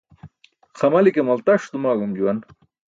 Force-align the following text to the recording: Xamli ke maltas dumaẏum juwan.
Xamli 0.79 1.11
ke 1.15 1.21
maltas 1.29 1.63
dumaẏum 1.71 2.11
juwan. 2.17 2.37